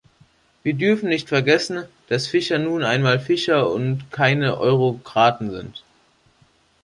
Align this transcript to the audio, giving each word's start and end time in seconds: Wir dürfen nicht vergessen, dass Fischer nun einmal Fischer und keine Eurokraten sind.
Wir 0.63 0.73
dürfen 0.73 1.09
nicht 1.09 1.27
vergessen, 1.29 1.85
dass 2.09 2.25
Fischer 2.25 2.57
nun 2.57 2.83
einmal 2.83 3.19
Fischer 3.19 3.69
und 3.69 4.09
keine 4.09 4.57
Eurokraten 4.57 5.51
sind. 5.51 5.83